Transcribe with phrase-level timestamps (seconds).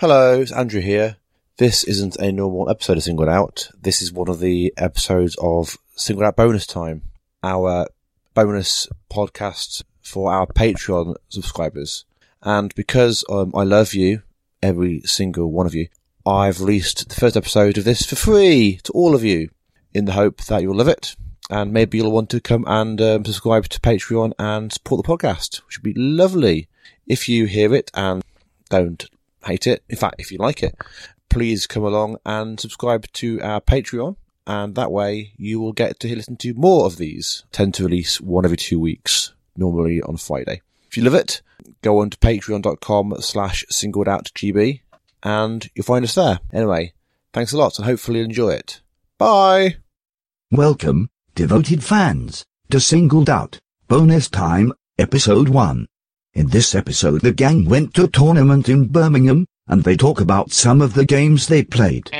[0.00, 1.16] Hello, it's Andrew here.
[1.56, 3.68] This isn't a normal episode of Singled Out.
[3.82, 7.02] This is one of the episodes of Singled Out Bonus Time,
[7.42, 7.88] our
[8.32, 12.04] bonus podcast for our Patreon subscribers.
[12.44, 14.22] And because um, I love you,
[14.62, 15.88] every single one of you,
[16.24, 19.50] I've released the first episode of this for free to all of you
[19.92, 21.16] in the hope that you'll love it.
[21.50, 25.56] And maybe you'll want to come and um, subscribe to Patreon and support the podcast,
[25.66, 26.68] which would be lovely.
[27.08, 28.22] If you hear it and
[28.70, 29.04] don't
[29.44, 30.74] hate it, in fact, if you like it,
[31.28, 34.16] please come along and subscribe to our Patreon.
[34.46, 37.44] And that way you will get to listen to more of these.
[37.52, 40.62] Tend to release one every two weeks, normally on Friday.
[40.86, 41.42] If you love it,
[41.82, 44.80] go on to patreon.com slash singled out GB
[45.22, 46.38] and you'll find us there.
[46.52, 46.94] Anyway,
[47.32, 48.80] thanks a lot and hopefully you'll enjoy it.
[49.18, 49.76] Bye!
[50.50, 55.86] Welcome, devoted fans, to Singled Out, Bonus Time, Episode 1.
[56.34, 60.52] In this episode the gang went to a tournament in Birmingham, and they talk about
[60.52, 62.10] some of the games they played.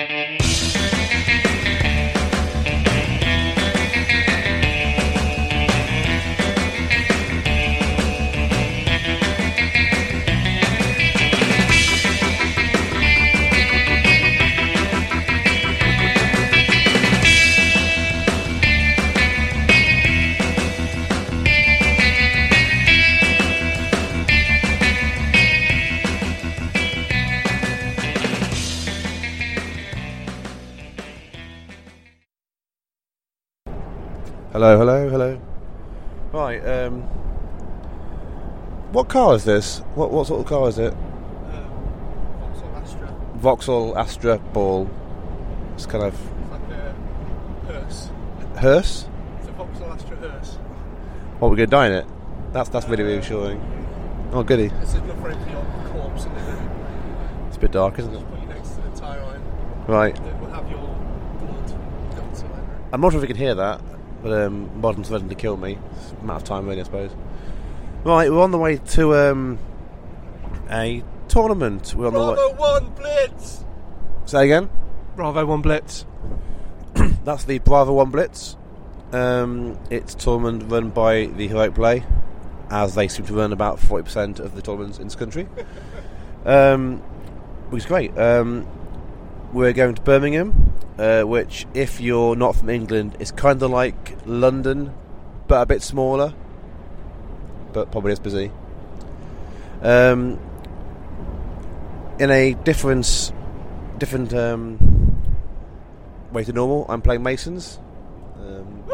[34.59, 35.41] Hello, hello, hello.
[36.33, 37.03] Right, um,
[38.91, 39.79] what car is this?
[39.95, 40.93] What what sort of car is it?
[42.41, 43.17] Vauxhall Astra.
[43.37, 44.91] Vauxhall Astra Ball.
[45.75, 48.11] It's kind of It's like a hearse.
[48.57, 49.09] hearse.
[49.39, 50.57] It's a Vauxhall Astra hearse.
[51.39, 52.07] What we're gonna die in it?
[52.53, 53.61] That's that's really reassuring.
[54.33, 54.73] Oh, goody!
[54.83, 56.59] It's enough room for your corpse in it.
[57.47, 58.19] It's a bit dark, isn't it?
[58.19, 59.43] Just put you next to the tyre iron.
[59.87, 60.17] Right.
[60.17, 62.89] That will have your blood guts all over it.
[62.93, 63.81] I'm not sure if you can hear that,
[64.23, 65.79] but um, Martin's threatening to kill me.
[65.97, 67.11] It's a matter of time, really, I suppose.
[68.05, 69.59] Right, we're on the way to um,
[70.71, 71.95] a tournament.
[71.95, 72.35] We're on the way.
[72.35, 73.65] Bravo 1 Blitz!
[74.27, 74.71] Say again.
[75.17, 76.05] Bravo 1 Blitz.
[77.25, 78.57] That's the Bravo One Blitz.
[79.13, 82.05] Um, it's a tournament run by the Heroic Play,
[82.71, 85.49] as they seem to run about forty percent of the tournaments in this country.
[86.47, 86.99] Um,
[87.69, 88.17] which is great.
[88.17, 88.67] Um,
[89.53, 90.68] we're going to Birmingham,
[90.99, 94.93] uh, which, if you're not from England, is kind of like London,
[95.47, 96.35] but a bit smaller,
[97.73, 98.51] but probably as busy.
[99.81, 100.41] Um,
[102.19, 103.33] in a different,
[103.99, 104.79] different um,
[106.33, 107.79] way to normal, I'm playing Masons.
[108.37, 108.85] Um,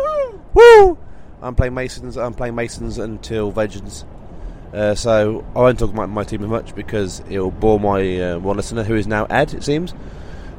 [0.53, 0.99] woo!
[1.41, 2.17] I'm playing Masons.
[2.17, 4.05] I'm playing Masons until Vengeance.
[4.73, 8.39] Uh, so I won't talk about my team as much because it'll bore my uh,
[8.39, 9.95] one listener, who is now Ed, it seems.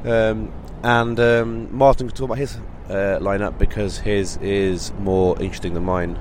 [0.04, 0.52] Um,
[0.86, 2.56] and um, Martin can talk about his
[2.88, 6.16] uh, lineup because his is more interesting than mine.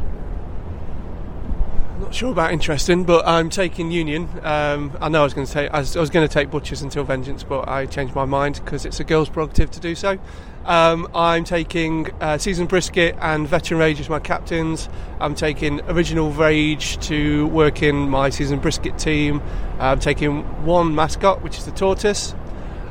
[2.00, 4.28] Not sure about interesting, but I'm taking Union.
[4.42, 6.82] Um, I know I was going to take I was, was going to take Butchers
[6.82, 10.18] until Vengeance, but I changed my mind because it's a girl's prerogative to do so.
[10.66, 14.90] Um, I'm taking uh, Season Brisket and Veteran Rage as my captains.
[15.20, 19.44] I'm taking Original Rage to work in my Season Brisket team.
[19.78, 22.34] I'm taking one mascot, which is the tortoise.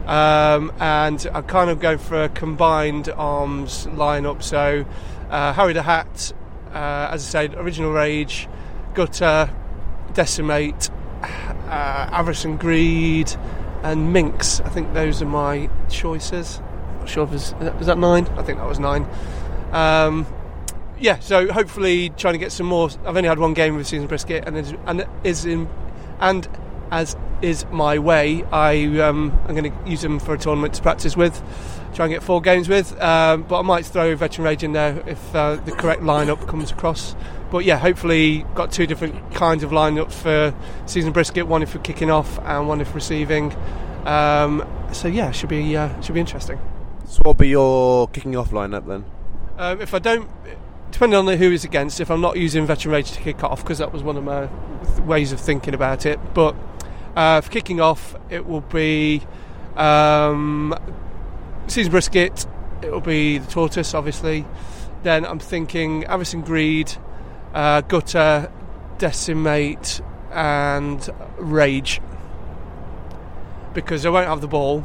[0.06, 4.42] Um, and I'm kind of going for a combined arms lineup.
[4.42, 4.84] So
[5.31, 6.32] uh, Harry the Hat,
[6.72, 8.48] uh, as I said, Original Rage,
[8.94, 9.50] Gutter,
[10.12, 10.91] Decimate,
[11.22, 13.34] uh, Avarice and Greed,
[13.82, 14.60] and Minx.
[14.60, 16.60] I think those are my choices.
[16.98, 18.26] Not sure if it's, is that nine.
[18.37, 19.09] I think that was nine.
[19.72, 20.26] Um,
[20.98, 22.88] yeah, so hopefully trying to get some more.
[23.04, 25.69] I've only had one game with season brisket, and is, and is in,
[26.20, 26.48] and
[26.91, 30.82] as is my way, I um, I'm going to use them for a tournament to
[30.82, 31.43] practice with,
[31.94, 33.00] try and get four games with.
[33.00, 36.71] Um, but I might throw veteran rage in there if uh, the correct lineup comes
[36.71, 37.15] across.
[37.50, 40.55] But yeah, hopefully got two different kinds of lineups for
[40.87, 41.47] season brisket.
[41.47, 43.55] One if we're kicking off, and one if receiving.
[44.06, 46.58] Um, so yeah, should be uh, should be interesting.
[47.06, 49.05] So, what'll be your kicking off lineup then?
[49.56, 50.29] Um, if I don't,
[50.91, 53.79] depending on who is against, if I'm not using veteran rage to kick off, because
[53.79, 54.49] that was one of my
[54.85, 56.19] th- ways of thinking about it.
[56.35, 56.56] But
[57.16, 59.22] uh, for kicking off, it will be
[59.76, 60.75] um,
[61.66, 62.46] season brisket.
[62.82, 64.44] It will be the tortoise, obviously.
[65.02, 66.93] Then I'm thinking and Greed,
[67.52, 68.50] uh, Gutter,
[68.99, 70.00] Decimate,
[70.32, 71.08] and
[71.38, 72.00] Rage.
[73.72, 74.84] Because I won't have the ball,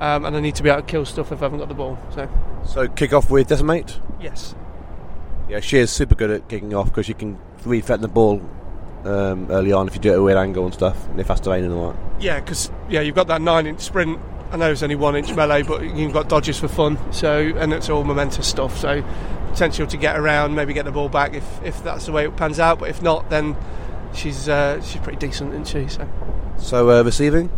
[0.00, 1.74] um, and I need to be able to kill stuff if I haven't got the
[1.74, 1.98] ball.
[2.14, 2.28] So,
[2.64, 3.98] So kick off with Decimate.
[4.20, 4.54] yes.
[5.48, 8.40] Yeah, she is super good at kicking off because she can read threaten the ball
[9.04, 11.28] um, early on if you do it at a weird angle and stuff, and if
[11.28, 12.22] has to aim and all that.
[12.22, 14.18] Yeah, because yeah, you've got that nine-inch sprint.
[14.52, 16.98] I know it's only one-inch melee, but you've got dodges for fun.
[17.12, 18.76] So and it's all momentous stuff.
[18.78, 19.02] So
[19.50, 22.36] potential to get around, maybe get the ball back if, if that's the way it
[22.36, 22.78] pans out.
[22.80, 23.56] But if not, then
[24.12, 25.88] she's uh, she's pretty decent, isn't she?
[25.88, 26.08] So
[26.58, 27.48] So uh, receiving.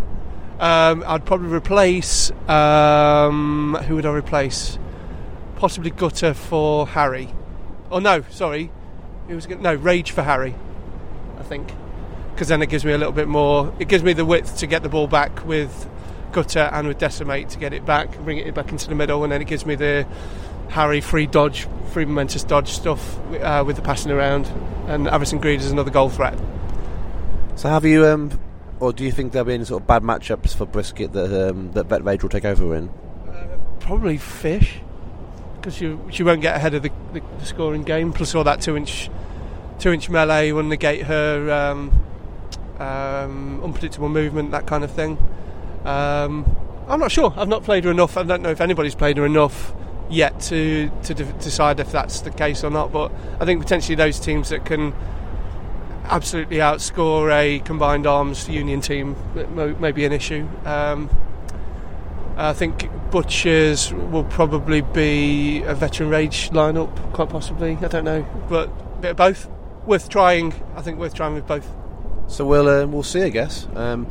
[0.61, 2.31] um, I'd probably replace.
[2.49, 4.79] Um, who would I replace?
[5.57, 7.33] Possibly Gutter for Harry.
[7.91, 8.71] Oh no, sorry.
[9.29, 10.55] It was no Rage for Harry.
[11.53, 11.71] Think
[12.33, 13.75] because then it gives me a little bit more.
[13.79, 15.87] It gives me the width to get the ball back with
[16.33, 19.31] Gutter and with Decimate to get it back, bring it back into the middle, and
[19.31, 20.07] then it gives me the
[20.71, 24.47] Harry free dodge, free momentous dodge stuff uh, with the passing around.
[24.87, 26.39] And Avarice and Greed is another goal threat.
[27.57, 28.41] So have you, um,
[28.81, 31.73] or do you think there'll be any sort of bad matchups for Brisket that um,
[31.73, 32.89] that Vet Rage will take over in?
[33.79, 34.81] Probably Fish
[35.57, 38.11] because she, she won't get ahead of the, the, the scoring game.
[38.11, 39.11] Plus, all that two inch
[39.83, 41.91] two inch melee will negate her um,
[42.79, 45.19] um, unpredictable movement, that kind of thing.
[45.85, 46.57] Um,
[46.87, 47.35] I'm not sure.
[47.37, 48.17] I've not played her enough.
[48.17, 49.75] I don't know if anybody's played her enough
[50.09, 52.93] yet to to de- decide if that's the case or not.
[52.93, 54.95] But I think potentially those teams that can
[56.05, 59.17] absolutely outscore a combined arms union team
[59.81, 60.47] may, be an issue.
[60.65, 61.11] Um,
[62.37, 67.77] I think Butchers will probably be a veteran rage lineup, quite possibly.
[67.83, 69.49] I don't know, but bit of both.
[69.87, 70.53] Worth trying.
[70.77, 71.69] I think worth trying with both.
[72.29, 73.67] So we'll uh, we'll see, I guess.
[73.75, 74.07] Um,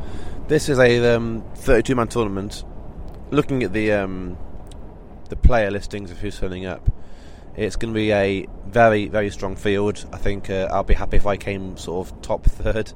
[0.48, 2.64] this is a um, 32 man tournament.
[3.30, 4.38] Looking at the um,
[5.30, 6.92] the player listings of who's turning up,
[7.56, 10.06] it's going to be a very very strong field.
[10.12, 12.92] I think uh, I'll be happy if I came sort of top third,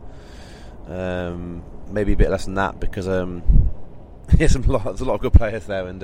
[0.87, 3.71] um, maybe a bit less than that because um,
[4.27, 6.01] there's a lot there's a lot of good players there, and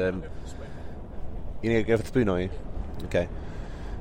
[1.61, 2.49] you need to go for the spoon, are you?
[3.05, 3.27] Okay.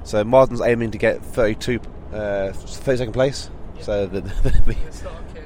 [0.05, 1.81] So Martin's aiming to get 32,
[2.12, 3.50] uh, 32nd place.
[3.80, 4.76] So the, the, the,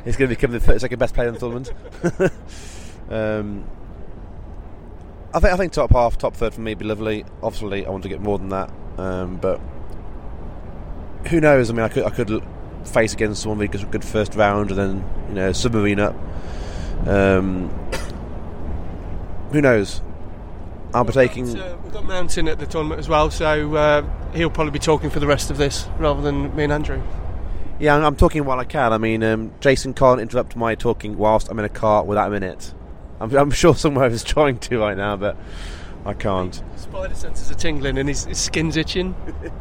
[0.05, 1.73] he's going to become the 32nd best player in the tournament.
[3.11, 3.65] um,
[5.33, 7.25] I think I think top half, top third for me would be lovely.
[7.43, 9.61] Obviously, I want to get more than that, um, but
[11.27, 11.71] who knows?
[11.71, 12.43] I mean, I could I could
[12.85, 16.15] face against someone who gets a good first round and then you know submarine up.
[17.07, 17.69] Um,
[19.53, 20.03] who knows?
[20.95, 21.47] I'll be taking.
[21.47, 24.71] We've got, uh, we've got Mountain at the tournament as well, so uh, he'll probably
[24.71, 27.03] be talking for the rest of this rather than me and Andrew.
[27.81, 28.93] Yeah, I'm, I'm talking while I can.
[28.93, 32.31] I mean, um, Jason can't interrupt my talking whilst I'm in a car without a
[32.31, 32.73] minute.
[33.21, 35.37] I'm, I'm sure somewhere is trying to right now, but
[36.07, 36.63] I can't.
[36.77, 39.15] Spider senses are tingling and his, his skin's itching.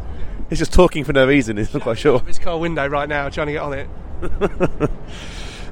[0.49, 1.57] He's just talking for no reason.
[1.57, 2.19] He's not quite sure.
[2.19, 3.89] His car window right now, trying to get on it.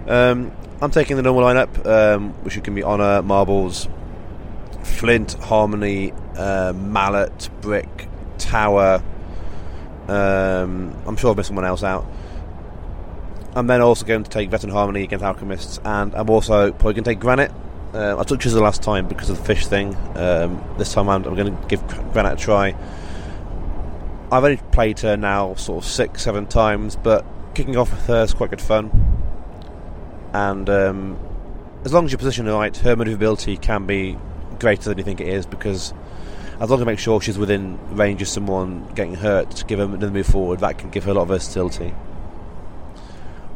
[0.08, 3.88] Um, I'm taking the normal lineup, um, which can be Honor, Marbles,
[5.02, 8.08] Flint, Harmony, uh, Mallet, Brick,
[8.38, 9.04] Tower.
[10.08, 12.06] Um, I'm sure I've missed someone else out.
[13.56, 17.04] I'm then also going to take Veteran Harmony against Alchemists, and I'm also probably going
[17.04, 17.52] to take Granite.
[17.96, 19.96] Uh, I took Chisel last time because of the fish thing.
[20.14, 21.82] Um, this time I'm, I'm going to give
[22.14, 22.76] Granite a try.
[24.32, 27.26] I've only played her now sort of six, seven times, but
[27.56, 28.92] kicking off with her is quite good fun.
[30.32, 31.20] And um,
[31.86, 34.20] as long as you position her right, her maneuverability can be
[34.62, 35.94] greater than you think it is because
[36.62, 39.80] as long as I make sure she's within range of someone getting hurt to give
[39.80, 41.94] her another move forward, that can give her a lot of versatility.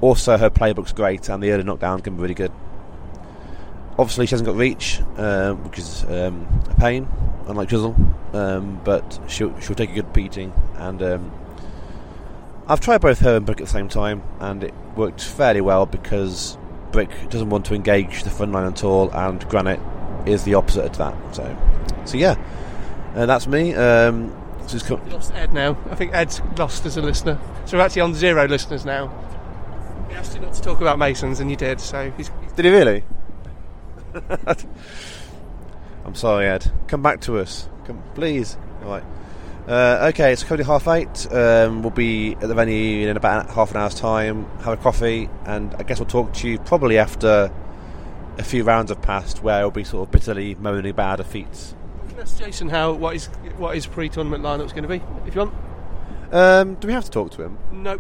[0.02, 2.52] Also, her playbook's great, and the early knockdown can be really good.
[4.00, 7.08] Obviously, she hasn't got reach, uh, which is um, a pain,
[7.48, 7.96] unlike Chisel,
[8.34, 10.52] um, but she'll, she'll take a good beating.
[10.78, 11.32] And um,
[12.68, 15.86] I've tried both her and Brick at the same time, and it worked fairly well
[15.86, 16.58] because
[16.92, 19.80] Brick doesn't want to engage the front line at all, and Granite
[20.26, 21.36] is the opposite of that.
[21.36, 21.58] So,
[22.06, 22.36] so yeah,
[23.16, 23.74] uh, that's me.
[23.74, 24.36] Um,
[24.68, 25.78] so it's co- lost Ed now.
[25.90, 27.40] I think Ed's lost as a listener.
[27.66, 29.12] So we're actually on zero listeners now.
[30.10, 31.80] We asked you not to talk about Masons, and you did.
[31.80, 33.04] So he's, he's Did he really?
[36.06, 36.72] I'm sorry, Ed.
[36.88, 38.58] Come back to us, come, please.
[38.84, 39.04] All right.
[39.68, 41.32] Uh, okay, it's currently half eight.
[41.32, 44.46] Um, we'll be at the venue in about half an hour's time.
[44.60, 47.52] Have a coffee, and I guess we'll talk to you probably after
[48.38, 51.76] a few rounds have passed, where we'll be sort of bitterly moaning about our defeats.
[52.04, 53.28] We can ask Jason how what his
[53.58, 55.54] what his pre-tournament lineup's going to be, if you want.
[56.32, 57.58] Um, do we have to talk to him?
[57.72, 58.00] No.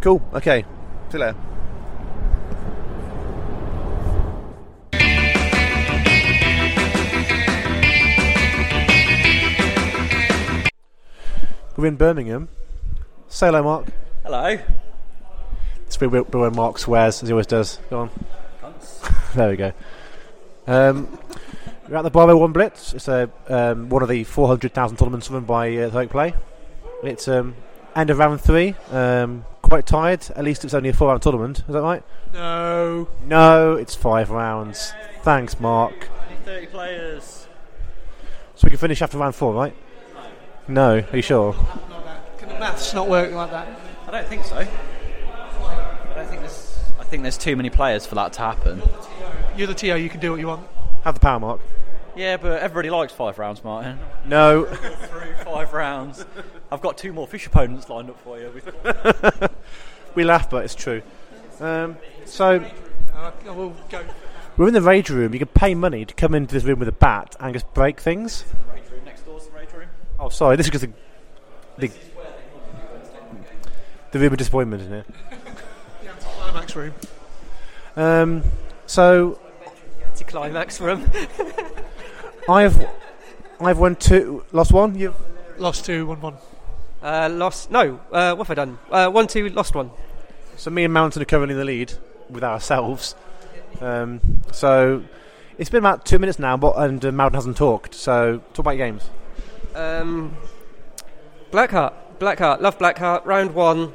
[0.00, 0.22] Cool.
[0.34, 0.64] Okay.
[1.10, 1.36] See you later.
[11.76, 12.48] We're in Birmingham.
[13.28, 13.86] Say hello, Mark.
[14.24, 14.58] Hello.
[15.86, 17.78] It's be be where Mark swears, as he always does.
[17.88, 18.10] Go on.
[19.38, 19.72] There we go.
[20.66, 21.18] Um,
[21.88, 22.92] we're at the Bravo One Blitz.
[22.92, 26.34] It's a um, one of the 400,000 tournaments run by uh, Play.
[27.02, 27.54] It's um,
[27.94, 30.26] end of round three, um, quite tired.
[30.36, 31.60] At least it's only a four round tournament.
[31.60, 32.02] Is that right?
[32.34, 33.08] No.
[33.24, 34.92] No, it's five rounds.
[35.22, 36.08] Thanks, Mark.
[36.44, 37.46] 30 players.
[38.54, 39.74] So we can finish after round four, right?
[40.66, 41.54] No, are you sure?
[42.38, 43.68] Can the maths not work like that?
[44.06, 44.56] I don't think so.
[44.56, 46.78] I don't think there's.
[46.98, 48.82] I think there's too many players for that to happen.
[49.58, 50.64] You're the TO, you can do what you want.
[51.02, 51.60] Have the power, Mark.
[52.14, 53.98] Yeah, but everybody likes five rounds, Martin.
[54.24, 54.64] No.
[54.66, 56.24] Through five rounds.
[56.70, 58.52] I've got two more fish opponents lined up for you.
[60.14, 61.02] we laugh, but it's true.
[61.58, 62.64] Um, so
[63.12, 64.04] Uh, I will go.
[64.56, 65.32] we're in the rage room.
[65.32, 67.98] You can pay money to come into this room with a bat and just break
[67.98, 68.44] things.
[68.72, 69.88] Rage room next door's the rage room.
[70.20, 70.54] Oh, sorry.
[70.54, 70.90] This is just a
[71.78, 71.90] the,
[74.12, 75.04] the room of disappointment in here.
[76.20, 76.94] Climax room.
[77.96, 78.44] Um,
[78.86, 79.40] so
[80.18, 81.10] to climax room.
[82.48, 82.86] I've
[83.60, 84.98] I've won two, lost one.
[84.98, 85.16] You've
[85.58, 86.36] Lost two, two, one one.
[87.02, 87.70] Uh, lost.
[87.70, 88.00] No.
[88.12, 88.78] Uh, what have I done?
[88.90, 89.90] Uh, one, two, lost one.
[90.56, 91.92] so me and Mountain are currently in the lead
[92.30, 93.14] with ourselves.
[93.80, 94.20] Um,
[94.52, 95.02] so
[95.58, 97.94] it's been about two minutes now, but and uh, Mountain hasn't talked.
[97.94, 99.10] So talk about your games.
[99.74, 100.36] Um,
[101.50, 101.92] Blackheart.
[102.18, 102.60] Blackheart.
[102.60, 103.24] Love Blackheart.
[103.24, 103.92] Round one.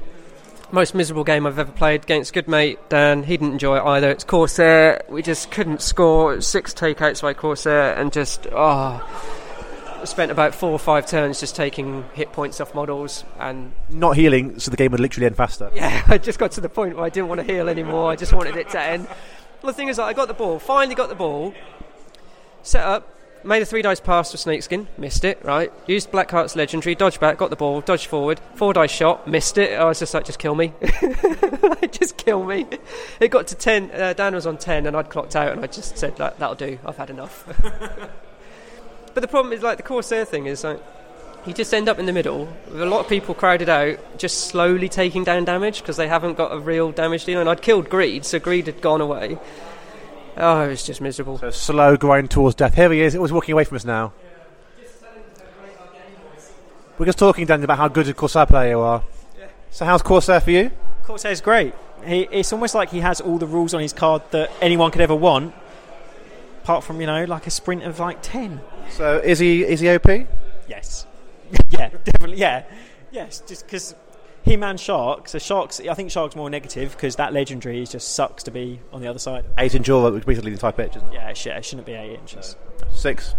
[0.74, 3.22] Most miserable game I've ever played against good mate Dan.
[3.22, 4.10] He didn't enjoy it either.
[4.10, 5.04] It's Corsair.
[5.08, 6.42] We just couldn't score.
[6.42, 9.00] Six takeouts by Corsair and just oh.
[10.04, 14.60] Spent about four or five turns just taking hit points off models and Not healing,
[14.60, 15.70] so the game would literally end faster.
[15.76, 18.10] Yeah, I just got to the point where I didn't want to heal anymore.
[18.10, 19.06] I just wanted it to end.
[19.62, 20.58] Well, the thing is, I got the ball.
[20.58, 21.54] Finally, got the ball.
[22.64, 23.08] Set up.
[23.46, 24.88] Made a three dice pass to Snakeskin.
[24.98, 25.44] Missed it.
[25.44, 25.72] Right.
[25.86, 26.96] Used Blackheart's legendary.
[26.96, 27.38] Dodge back.
[27.38, 27.82] Got the ball.
[27.82, 28.40] Dodge forward.
[28.56, 29.28] Four dice shot.
[29.28, 29.78] Missed it.
[29.78, 30.74] I was just like, just kill me.
[31.92, 32.66] just kill me.
[33.20, 33.92] It got to ten.
[33.92, 36.56] Uh, Dan was on ten, and I'd clocked out, and I just said, like, that'll
[36.56, 36.80] do.
[36.86, 37.46] I've had enough.
[39.14, 40.82] but the problem is, like, the Corsair thing is like.
[41.46, 44.48] You just end up in the middle with a lot of people crowded out, just
[44.48, 47.42] slowly taking down damage because they haven't got a real damage dealer.
[47.42, 49.38] And I'd killed Greed, so Greed had gone away.
[50.36, 51.38] Oh, it was just miserable.
[51.38, 52.74] So slow grind towards death.
[52.74, 53.14] Here he is.
[53.16, 54.14] It was walking away from us now.
[56.98, 59.04] We're just talking, Daniel, about how good a Corsair player you are.
[59.72, 60.72] So how's Corsair for you?
[61.04, 61.74] Corsair's great.
[62.06, 65.02] He, it's almost like he has all the rules on his card that anyone could
[65.02, 65.54] ever want,
[66.64, 68.62] apart from you know like a sprint of like ten.
[68.90, 70.08] So is he is he OP?
[70.68, 71.06] Yes,
[71.70, 72.64] yeah, definitely, yeah,
[73.12, 73.42] yes.
[73.48, 73.96] Just because
[74.44, 75.28] him Man Shark.
[75.30, 78.80] So Shark's, I think Shark's more negative because that legendary is just sucks to be
[78.92, 79.46] on the other side.
[79.58, 81.14] Eight inch jaw, which basically the entire pitch, isn't it?
[81.14, 82.56] Yeah, it, it shouldn't be eight inches.
[82.92, 83.36] Six.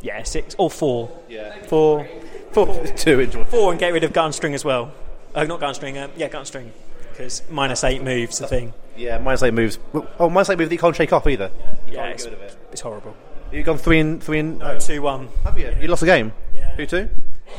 [0.00, 1.10] Yeah, six or four.
[1.28, 1.62] Yeah.
[1.66, 2.06] Four,
[2.52, 3.34] four, Two inch.
[3.48, 4.92] four, and get rid of gun string as well.
[5.34, 5.98] Oh, not gun string.
[5.98, 6.72] Uh, yeah, gun string.
[7.10, 8.72] Because minus eight moves the thing.
[8.96, 9.78] Yeah, minus eight moves.
[10.18, 11.50] Oh, minus eight moves that you can't shake off either.
[11.88, 12.26] Yeah, it's,
[12.72, 13.16] it's horrible.
[13.52, 14.58] You've gone three and three and.
[14.58, 15.28] No, two one.
[15.44, 15.74] Have you?
[15.80, 16.32] You lost the game.
[16.54, 16.74] Yeah.
[16.76, 17.08] Who two?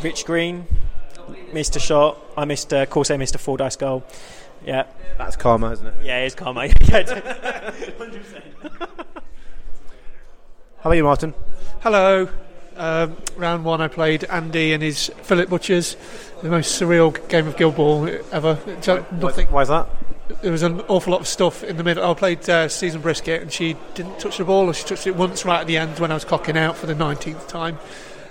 [0.03, 0.67] Rich Green
[1.53, 2.17] missed a shot.
[2.35, 2.73] I missed.
[2.73, 4.03] Uh, I missed a four dice goal.
[4.65, 4.85] Yeah,
[5.17, 5.93] That's karma, isn't it?
[6.03, 6.61] yeah, it's karma.
[6.81, 8.43] Hundred percent.
[10.79, 11.33] How about you, Martin?
[11.81, 12.27] Hello.
[12.75, 15.95] Um, round one, I played Andy and his Fillet Butchers.
[16.43, 18.59] The most surreal game of Guild Ball ever.
[18.81, 19.47] So nothing.
[19.47, 19.87] Why is that?
[20.41, 22.03] There was an awful lot of stuff in the middle.
[22.09, 25.15] I played uh, Season Brisket, and she didn't touch the ball, or she touched it
[25.15, 27.79] once right at the end when I was cocking out for the 19th time.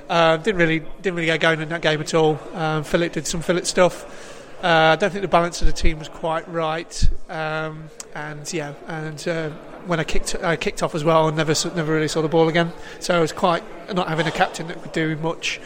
[0.09, 2.39] Uh, didn't really didn't really get going in that game at all.
[2.55, 4.35] Um, Fillet did some Fillet stuff.
[4.63, 7.85] Uh, I don't think the balance of the team was quite right, um,
[8.15, 9.51] and yeah, and uh,
[9.87, 12.49] when I kicked I kicked off as well, and never never really saw the ball
[12.49, 12.73] again.
[13.01, 13.63] So I was quite
[13.95, 15.61] not having a captain that could do much,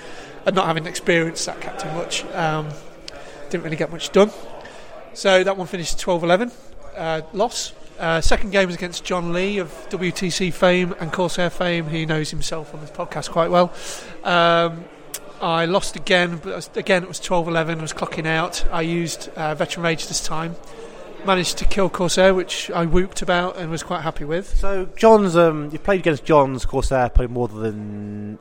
[0.46, 2.24] and not having experienced that captain much.
[2.34, 2.68] Um,
[3.50, 4.30] didn't really get much done.
[5.12, 6.52] So that one finished 12-11,
[6.96, 7.72] uh, loss.
[8.00, 11.86] Uh, second game was against John Lee of WTC fame and Corsair fame.
[11.88, 13.72] He knows himself on this podcast quite well.
[14.24, 14.86] Um,
[15.42, 17.78] I lost again, but again it was 12-11.
[17.78, 18.64] I was clocking out.
[18.72, 20.56] I used uh, Veteran Rage this time.
[21.26, 24.56] Managed to kill Corsair, which I whooped about and was quite happy with.
[24.56, 25.36] So John's.
[25.36, 28.38] Um, you've played against John's Corsair probably more than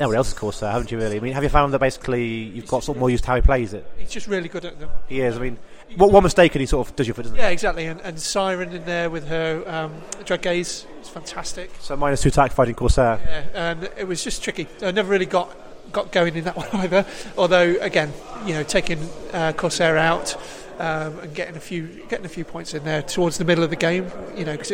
[0.00, 0.98] anyone else's Corsair, haven't you?
[0.98, 1.16] Really?
[1.16, 3.36] I mean, have you found that basically you've got sort of more used to how
[3.36, 3.86] he plays it?
[3.96, 4.90] He's just really good at them.
[5.06, 5.36] He is.
[5.36, 5.58] I mean,
[5.96, 7.42] what one mistake and he sort of does you for, doesn't he?
[7.42, 7.86] Yeah, exactly.
[7.86, 11.70] And, and Siren in there with her um, Dread Gaze is fantastic.
[11.80, 13.18] So minus two attack fighting Corsair.
[13.24, 14.68] Yeah, and it was just tricky.
[14.82, 15.54] I never really got
[15.92, 17.06] got going in that one either.
[17.36, 18.12] Although again,
[18.44, 18.98] you know, taking
[19.32, 20.36] uh, Corsair out
[20.78, 23.70] um, and getting a few getting a few points in there towards the middle of
[23.70, 24.70] the game, you know, because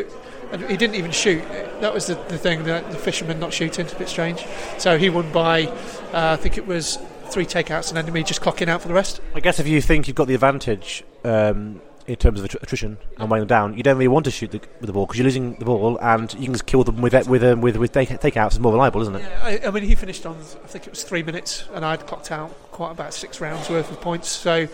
[0.68, 1.42] he didn't even shoot.
[1.80, 2.64] That was the, the thing.
[2.64, 4.44] The, the fisherman not shooting, a bit strange.
[4.78, 5.72] So he won by, uh,
[6.12, 6.98] I think it was
[7.34, 9.20] three takeouts and then enemy just clocking out for the rest.
[9.34, 13.30] I guess if you think you've got the advantage, um, in terms of attrition and
[13.30, 15.24] weighing them down, you don't really want to shoot the, with the ball because you're
[15.24, 18.46] losing the ball and you can just kill them with with um, with with takeouts.
[18.46, 19.22] It's more reliable, isn't it?
[19.22, 22.06] Yeah, I, I mean, he finished on, I think it was three minutes, and I'd
[22.06, 24.68] clocked out quite about six rounds worth of points, so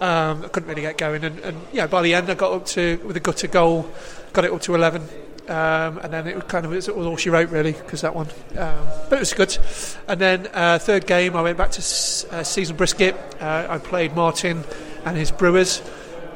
[0.00, 1.24] um, I couldn't really get going.
[1.24, 3.88] And, and yeah, by the end, I got up to, with a gutter goal,
[4.32, 5.08] got it up to 11.
[5.48, 8.14] Um, and then it was kind of it was all she wrote really because that
[8.14, 9.58] one, um, but it was good.
[10.06, 13.16] And then uh, third game, I went back to S- uh, season brisket.
[13.40, 14.62] Uh, I played Martin
[15.04, 15.82] and his Brewers.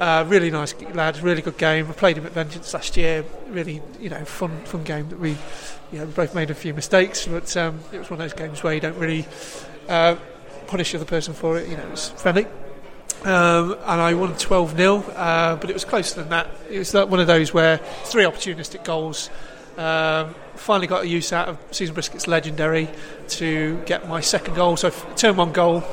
[0.01, 1.89] Uh, really nice lad, really good game.
[1.89, 3.25] I played him at Vengeance last year.
[3.49, 5.31] Really, you know, fun, fun game that we,
[5.93, 8.35] you know, we both made a few mistakes, but um, it was one of those
[8.39, 9.25] games where you don't really
[9.89, 10.17] uh,
[10.67, 11.69] punish the other person for it.
[11.69, 12.47] You know, it was friendly.
[13.25, 16.49] Um, and I won 12 0, uh, but it was closer than that.
[16.71, 19.31] It was one of those where three opportunistic goals.
[19.77, 22.89] Um, finally got a use out of Season Brisket's legendary
[23.29, 24.77] to get my second goal.
[24.77, 25.85] So, turn one goal,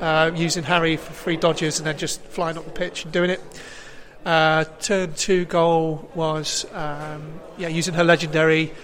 [0.00, 3.30] uh, using Harry for three dodges and then just flying up the pitch and doing
[3.30, 3.40] it.
[4.24, 8.74] Uh, turn two goal was um, yeah using her legendary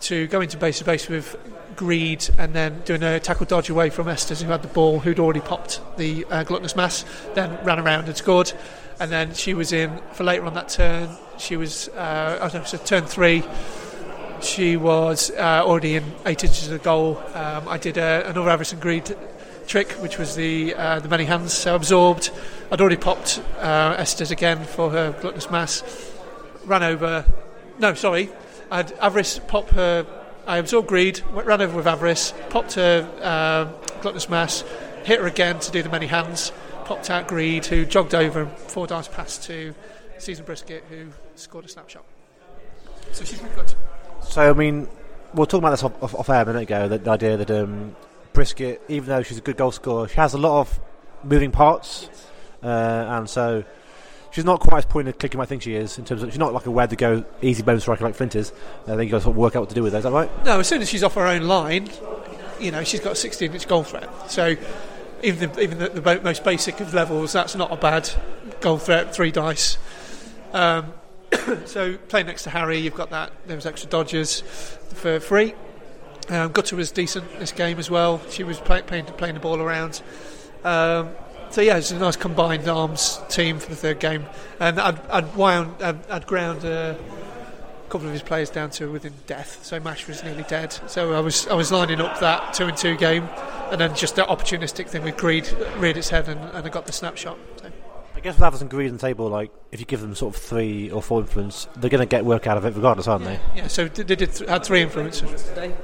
[0.00, 1.36] to go into base to base with
[1.76, 5.18] Greed and then doing a tackle dodge away from Estes who had the ball who'd
[5.18, 8.52] already popped the uh, gluttonous mass then ran around and scored
[8.98, 12.62] and then she was in for later on that turn she was uh, I don't
[12.62, 13.42] know so turn three
[14.40, 18.50] she was uh, already in eight inches of the goal um, I did uh, another
[18.50, 19.14] Avarice and Greed
[19.66, 21.52] trick, which was the uh, the many hands.
[21.52, 22.30] So absorbed.
[22.70, 25.82] I'd already popped uh, again for her gluttonous mass.
[26.64, 27.24] Ran over.
[27.78, 28.30] No, sorry.
[28.70, 30.06] I'd Avarice pop her.
[30.46, 31.20] I absorbed greed.
[31.32, 32.32] Went, ran over with Avarice.
[32.50, 33.64] Popped her uh,
[34.00, 34.64] gluttonous mass.
[35.04, 36.52] Hit her again to do the many hands.
[36.84, 39.74] Popped out greed, who jogged over and four dice pass to
[40.18, 42.04] Season Brisket, who scored a snapshot.
[43.12, 43.74] So she's been good.
[44.22, 44.88] So I mean,
[45.34, 46.88] we'll talk about this off, off, off air a minute ago.
[46.88, 47.96] The, the idea that um,
[48.32, 50.80] Brisket, even though she's a good goal scorer, she has a lot of
[51.24, 52.08] moving parts,
[52.62, 53.64] uh, and so
[54.36, 56.38] she's not quite as point of clicking I think she is in terms of she's
[56.38, 58.52] not like a where to go easy bone striker like Flint is.
[58.82, 59.98] I think you got to sort of work out what to do with her.
[59.98, 60.44] Is that right?
[60.44, 61.88] No, as soon as she's off her own line,
[62.60, 64.30] you know, she's got a 16 inch goal threat.
[64.30, 64.54] So
[65.22, 68.10] even the, even the, the most basic of levels, that's not a bad
[68.60, 69.78] goal threat, three dice.
[70.52, 70.92] Um,
[71.64, 75.54] so playing next to Harry, you've got that, was extra dodges for free.
[76.28, 78.20] Um, Gutter was decent this game as well.
[78.28, 80.02] She was play, playing, playing the ball around.
[80.62, 81.08] Um,
[81.50, 84.26] so yeah, it's a nice combined arms team for the third game,
[84.60, 86.94] and I'd, I'd wound, I'd, I'd ground uh,
[87.86, 89.64] a couple of his players down to within death.
[89.64, 90.72] So Mash was nearly dead.
[90.86, 93.28] So I was I was lining up that two and two game,
[93.70, 96.86] and then just that opportunistic thing with Greed reared its head, and, and I got
[96.86, 97.38] the snapshot.
[97.62, 97.70] So.
[98.14, 100.34] I guess with Avarice and Greed on the table, like if you give them sort
[100.34, 103.24] of three or four influence, they're going to get work out of it regardless, aren't
[103.24, 103.38] they?
[103.54, 105.44] Yeah, so they did th- had three influences.
[105.44, 105.74] Today.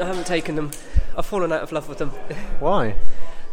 [0.00, 0.70] I haven't taken them.
[1.18, 2.10] I've fallen out of love with them.
[2.60, 2.94] Why?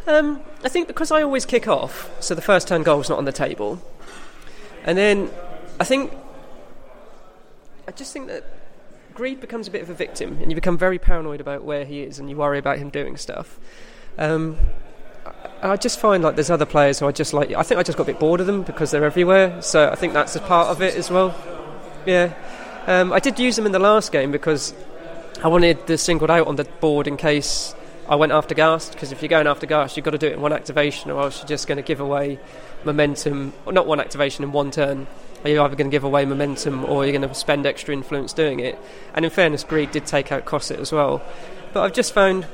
[0.10, 3.26] Um, I think because I always kick off, so the first turn goal's not on
[3.26, 3.80] the table.
[4.84, 5.30] And then
[5.80, 6.12] I think.
[7.88, 8.44] I just think that
[9.14, 12.02] greed becomes a bit of a victim, and you become very paranoid about where he
[12.02, 13.60] is, and you worry about him doing stuff.
[14.18, 14.58] Um,
[15.62, 17.52] I just find like there's other players who I just like.
[17.54, 19.62] I think I just got a bit bored of them because they're everywhere.
[19.62, 21.36] So I think that's a part of it as well.
[22.08, 22.34] Yeah,
[22.88, 24.74] um, I did use them in the last game because
[25.44, 27.76] I wanted the singled out on the board in case
[28.10, 28.92] I went after Gast.
[28.92, 31.22] Because if you're going after Gast, you've got to do it in one activation, or
[31.22, 32.40] else you're just going to give away
[32.84, 33.54] momentum.
[33.68, 35.08] Not one activation in one turn.
[35.46, 38.60] You're either going to give away momentum, or you're going to spend extra influence doing
[38.60, 38.78] it.
[39.14, 41.22] And in fairness, Greed did take out Corsair as well.
[41.72, 42.48] But I've just found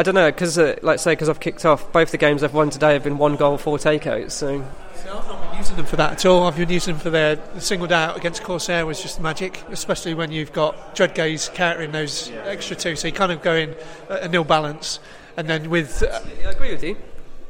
[0.00, 2.54] I don't know because, uh, like say, because I've kicked off both the games I've
[2.54, 4.30] won today have been one goal, four takeouts.
[4.30, 4.64] So
[4.96, 6.44] I've not been using them for that at all.
[6.44, 10.14] I've been using them for their the singled out against Corsair was just magic, especially
[10.14, 12.96] when you've got Dreadgaze countering those extra two.
[12.96, 13.76] So you kind of go in
[14.08, 15.00] a nil balance,
[15.36, 16.96] and then with uh, I agree with you.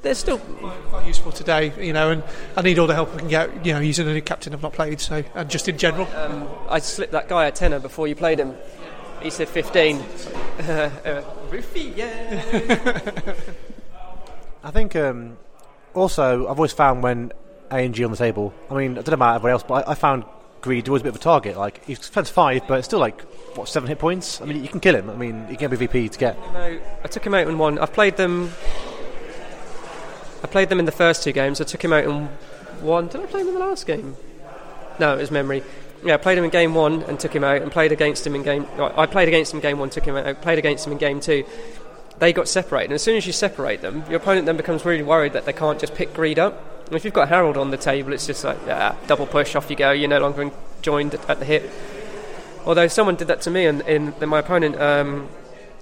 [0.03, 2.11] They're still quite useful today, you know.
[2.11, 2.25] And
[2.57, 4.63] I need all the help I can get, you know, using a new captain I've
[4.63, 5.01] not played.
[5.01, 8.41] So and just in general, Um, I slipped that guy a tenner before you played
[8.41, 8.57] him.
[9.23, 9.97] He said 15.
[10.69, 13.35] uh, Roofy, yeah.
[14.65, 15.37] I think um,
[15.95, 17.33] also I've always found when
[17.71, 18.53] A and G on the table.
[18.71, 20.25] I mean, I don't know about everybody else, but I, I found
[20.61, 21.57] Greed always a bit of a target.
[21.57, 23.21] Like he spends five, but it's still like
[23.57, 24.41] what seven hit points.
[24.41, 25.09] I mean, you can kill him.
[25.09, 26.39] I mean, you can get a VP to get.
[26.53, 27.79] No, I took him out in one.
[27.79, 28.53] I've played them.
[30.43, 31.61] I played them in the first two games.
[31.61, 32.27] I took him out in
[32.81, 33.09] one.
[33.09, 34.17] Did I play him in the last game?
[34.99, 35.63] No, it was memory.
[36.03, 38.43] Yeah, played him in game one and took him out, and played against him in
[38.43, 38.67] game.
[38.79, 40.41] I played against him in game one, took him out.
[40.41, 41.45] Played against him in game two.
[42.19, 45.03] They got separated, and as soon as you separate them, your opponent then becomes really
[45.03, 46.87] worried that they can't just pick greed up.
[46.87, 49.71] And if you've got Harold on the table, it's just like ah, double push, off
[49.71, 49.91] you go.
[49.91, 50.51] You're no longer
[50.83, 51.71] joined at the hip.
[52.65, 55.29] Although someone did that to me, and in, in my opponent, um,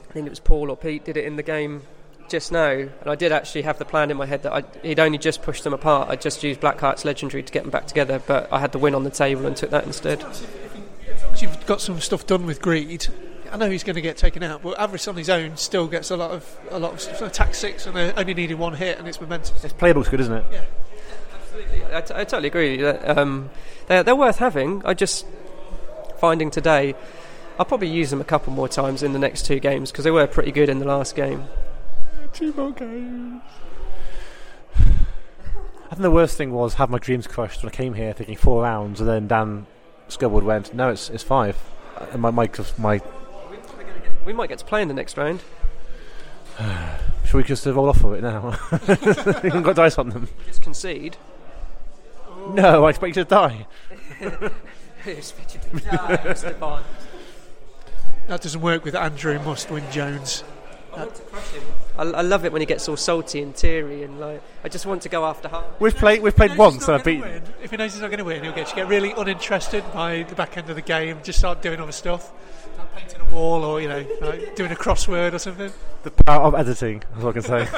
[0.09, 1.83] I think it was Paul or Pete, did it in the game
[2.29, 5.01] just now, and I did actually have the plan in my head that I, he'd
[5.01, 6.09] only just pushed them apart.
[6.11, 8.95] I'd just used Blackheart's legendary to get them back together, but I had the win
[8.95, 10.23] on the table and took that instead.
[10.23, 13.07] Once you've got some stuff done with greed,
[13.51, 16.11] I know he's going to get taken out, but Avarice on his own still gets
[16.11, 17.23] a lot of a lot of stuff.
[17.23, 19.63] attack six and uh, only needing one hit, and it's momentous.
[19.63, 20.45] His playbook's good, isn't it?
[20.53, 20.65] Yeah,
[21.35, 21.85] absolutely.
[21.95, 22.71] I, t- I totally agree.
[22.73, 23.51] with you that, Um,
[23.87, 24.83] they're, they're worth having.
[24.85, 25.27] I just
[26.19, 26.95] finding today,
[27.59, 30.11] I'll probably use them a couple more times in the next two games because they
[30.11, 31.45] were pretty good in the last game.
[32.39, 33.43] Two more games.
[34.77, 38.37] I think the worst thing was have my dreams crushed when I came here thinking
[38.37, 39.67] four rounds, and then Dan
[40.09, 41.59] Scubwood went, no, it's it's five.
[42.13, 43.01] And my my my
[44.25, 45.41] We might get to play in the next round.
[47.25, 48.57] should we just roll off for it now?
[48.73, 50.29] you haven't got dice on them.
[50.47, 51.17] Just concede.
[52.51, 53.67] No, I expect you to die.
[58.29, 60.45] That doesn't work with Andrew Must Win Jones.
[61.99, 64.43] I, I love it when he gets all salty and teary and like.
[64.65, 65.65] I just want to go after half.
[65.81, 67.33] We've played we've played If he knows once and I've gonna beaten.
[67.33, 70.25] win, If he knows he's not going to win, he'll get, get really uninterested by
[70.29, 71.19] the back end of the game.
[71.23, 72.31] Just start doing other stuff,
[72.79, 75.73] like painting a wall or you know, like doing a crossword or something.
[76.05, 77.69] The power of editing, that's what I can say.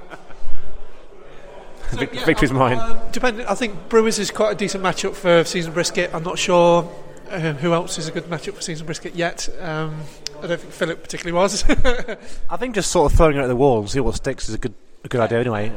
[1.98, 2.78] Vic- Yeah, victory's um, mine.
[2.78, 6.10] Um, depending, I think Brewers is quite a decent matchup for Season Brisket.
[6.12, 6.82] I'm not sure
[7.30, 9.48] um, who else is a good matchup for Season Brisket yet.
[9.60, 10.00] Um,
[10.42, 11.64] I don't think Fillet particularly was.
[12.50, 14.54] I think just sort of throwing it at the wall and see what sticks is
[14.54, 15.72] a good a good idea anyway.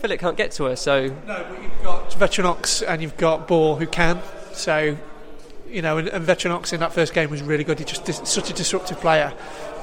[0.00, 3.76] Fillet can't get to her, so no, but you've got Veteranox and you've got Boar
[3.76, 4.20] who can.
[4.52, 4.96] So,
[5.68, 7.78] you know, and, and Veteranox in that first game was really good.
[7.78, 9.32] He just dis- such a disruptive player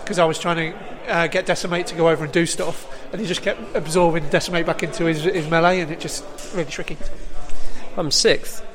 [0.02, 3.22] because I was trying to uh, get Decimate to go over and do stuff, and
[3.22, 6.98] he just kept absorbing Decimate back into his, his melee, and it just really tricky.
[7.96, 8.66] I'm sixth.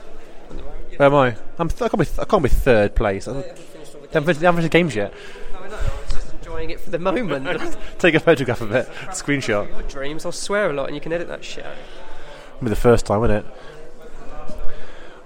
[0.97, 1.37] Where am I?
[1.59, 3.29] I'm th- I, can't be th- I can't be third place.
[3.29, 3.57] I haven't
[3.97, 5.13] they haven't finished the games yet.
[5.57, 5.77] I know.
[5.77, 7.47] I was just enjoying it for the moment.
[7.99, 9.69] Take a photograph of it, screenshot.
[9.69, 10.25] Your dreams.
[10.25, 11.65] I'll swear a lot, and you can edit that shit.
[11.65, 11.75] out.
[12.57, 13.53] It'll be the first time, wouldn't it?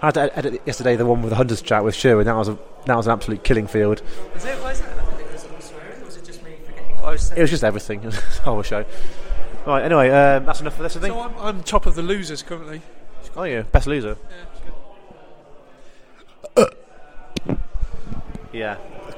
[0.01, 2.27] I had to edit yesterday the one with the hunters chat with Sherwin.
[2.27, 4.01] That was a that was an absolute killing field.
[4.37, 4.57] Is it?
[4.63, 4.97] Why is that?
[5.33, 7.51] Was it all swearing, or was it just me forgetting what I was It was
[7.51, 8.01] just everything.
[8.05, 8.85] It was a whole show.
[9.67, 9.83] Right.
[9.85, 10.97] Anyway, um, that's enough for this.
[10.97, 11.13] I think.
[11.13, 12.81] So I'm, I'm top of the losers currently.
[13.37, 14.17] Oh yeah, best loser.
[14.31, 14.37] Yeah,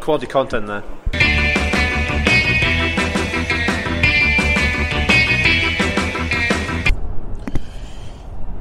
[0.00, 0.82] quality content there.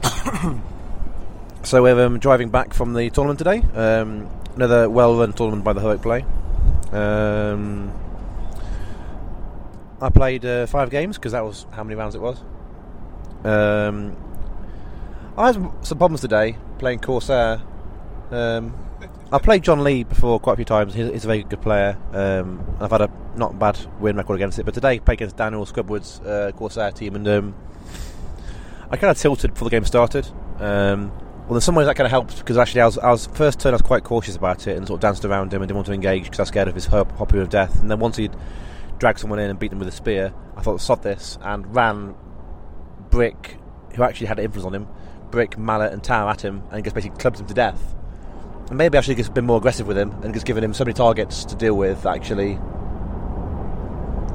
[1.63, 3.61] so we're um, driving back from the tournament today.
[3.75, 6.23] Um, another well-run tournament by the Heroic Play.
[6.91, 7.91] Um,
[10.01, 12.41] I played uh, five games because that was how many rounds it was.
[13.43, 14.15] Um,
[15.37, 17.61] I had some problems today playing Corsair.
[18.31, 18.88] Um,
[19.31, 20.95] I played John Lee before quite a few times.
[20.95, 21.95] He's, he's a very good player.
[22.13, 25.37] Um, I've had a not bad win record against it, but today I played against
[25.37, 27.55] Daniel Scrubwood's uh, Corsair team, and um,
[28.89, 30.27] I kind of tilted before the game started.
[30.57, 31.11] Um,
[31.47, 33.59] well, in some ways that kind of helped because actually I was, I was first
[33.59, 35.77] turn I was quite cautious about it and sort of danced around him and didn't
[35.77, 37.79] want to engage because I was scared of his hop- hopping of death.
[37.79, 38.35] And then once he'd
[38.97, 42.15] dragged someone in and beat them with a spear, I thought sod this and ran
[43.11, 43.57] Brick,
[43.95, 44.87] who actually had influence on him,
[45.29, 47.95] Brick, Mallet, and Tower at him and just basically clubbed him to death.
[48.69, 50.85] And maybe I should have been more aggressive with him and just given him so
[50.85, 52.59] many targets to deal with actually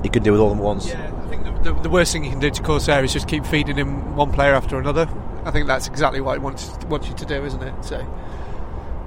[0.02, 0.88] he could deal with all of them at once.
[0.88, 3.26] Yeah, I think the, the, the worst thing you can do to Corsair is just
[3.26, 5.08] keep feeding him one player after another.
[5.44, 7.84] I think that's exactly what he wants wants you to do, isn't it?
[7.84, 8.06] So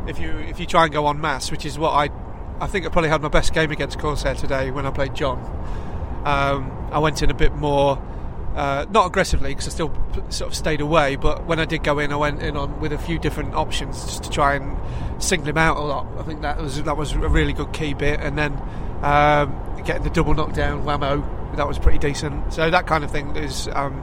[0.07, 2.09] if you if you try and go on mass, which is what I
[2.59, 5.39] I think I probably had my best game against Corsair today when I played John.
[6.25, 8.01] Um, I went in a bit more.
[8.57, 9.93] Uh, not aggressively because I still
[10.29, 12.91] sort of stayed away, but when I did go in, I went in on with
[12.91, 14.75] a few different options just to try and
[15.21, 16.07] single him out a lot.
[16.17, 18.53] I think that was that was a really good key bit, and then
[19.03, 21.23] um, getting the double knockdown whammo
[21.55, 22.51] that was pretty decent.
[22.51, 24.01] So that kind of thing is um,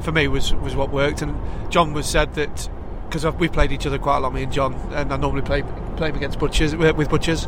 [0.00, 1.22] for me was was what worked.
[1.22, 1.36] And
[1.70, 2.68] John was said that
[3.08, 5.62] because we played each other quite a lot, me and John, and I normally play
[5.96, 7.46] play him against butchers with butchers.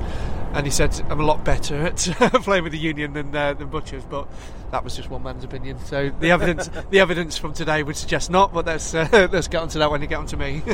[0.52, 1.96] And he said I'm a lot better at
[2.42, 4.26] playing with the Union than uh, than butchers, but
[4.72, 5.78] that was just one man's opinion.
[5.84, 9.62] So the evidence the evidence from today would suggest not, but let's uh, let's get
[9.62, 10.62] onto that when you get onto me.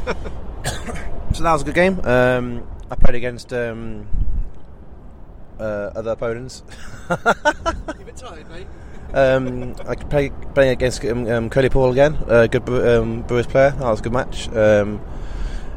[1.37, 2.01] So that was a good game.
[2.03, 4.09] Um, I played against um,
[5.61, 6.63] uh, other opponents.
[7.11, 8.67] You're a bit tired, mate.
[9.17, 13.47] Um, I could play playing against um, um, Curly Paul again, a good um, Brewers
[13.47, 13.71] player.
[13.71, 14.47] That was a good match.
[14.51, 15.01] Um,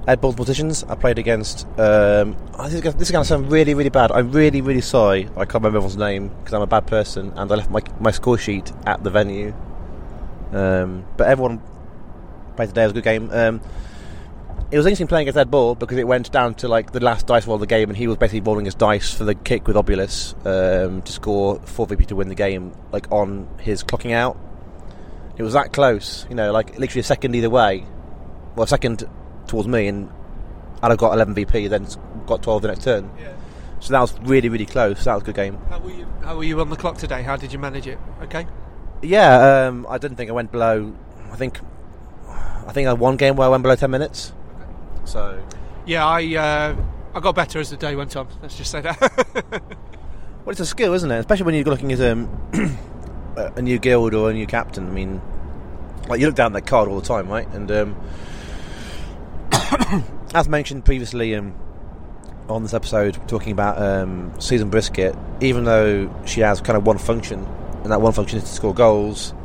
[0.10, 0.84] Ed Ball's Morticians.
[0.90, 1.66] I played against.
[1.80, 4.12] Um, oh, this, is, going to sound really, really bad.
[4.12, 5.30] I'm really, really sorry.
[5.38, 8.12] I can't remember everyone's name because I'm a bad person, and I left my my
[8.12, 9.54] score sheet at the venue.
[10.52, 11.62] Um, but everyone
[12.58, 12.84] played today.
[12.84, 13.62] It was a good game.
[14.72, 17.26] It was interesting playing against Ed Ball because it went down to like the last
[17.26, 19.66] dice roll of the game, and he was basically rolling his dice for the kick
[19.68, 24.12] with Obulus um, to score four VP to win the game, like on his clocking
[24.12, 24.38] out.
[25.38, 27.84] It was that close, you know, like literally a second either way.
[28.56, 29.10] Well, a second
[29.48, 30.08] towards me, and
[30.84, 31.88] I'd have got 11 VP, then
[32.28, 33.10] got 12 the next turn.
[33.20, 33.34] Yeah.
[33.80, 35.04] So that was really, really close.
[35.06, 35.58] That was a good game.
[35.70, 36.06] How were you?
[36.22, 37.24] How were you on the clock today?
[37.24, 37.98] How did you manage it?
[38.22, 38.46] Okay.
[39.02, 40.94] Yeah, um, I didn't think I went below.
[41.32, 41.60] I think,
[42.28, 44.34] I think I had one game where I went below 10 minutes.
[45.06, 45.44] So
[45.86, 46.76] Yeah, I uh,
[47.14, 48.28] I got better as the day went on.
[48.42, 49.62] Let's just say that.
[50.50, 51.20] Well, it's a skill, isn't it?
[51.20, 52.28] Especially when you're looking at um,
[53.36, 54.88] a new guild or a new captain.
[54.88, 55.22] I mean,
[56.08, 57.48] like you look down that card all the time, right?
[57.50, 57.96] And um,
[60.34, 61.54] as mentioned previously um,
[62.48, 66.98] on this episode, talking about um, Season Brisket, even though she has kind of one
[66.98, 67.46] function,
[67.84, 69.36] and that one function is to score goals,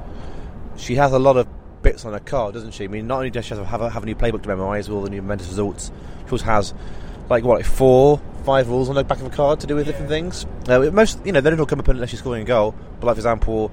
[0.77, 1.47] she has a lot of
[1.85, 2.85] bits on her card, doesn't she?
[2.85, 4.97] I mean, not only does she have a, have a new playbook to memorise with
[4.97, 5.93] all the new momentous results,
[6.27, 6.75] she also has
[7.29, 9.87] like what, like four, five rules on the back of a card to do with
[9.87, 10.47] different things.
[10.69, 12.75] Uh, most, you know, they don't all come up unless you're scoring a goal.
[12.99, 13.71] But like for example,